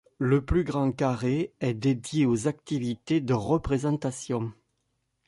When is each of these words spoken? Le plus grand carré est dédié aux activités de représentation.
Le 0.17 0.43
plus 0.43 0.63
grand 0.63 0.91
carré 0.91 1.53
est 1.59 1.75
dédié 1.75 2.25
aux 2.25 2.47
activités 2.47 3.21
de 3.21 3.35
représentation. 3.35 4.51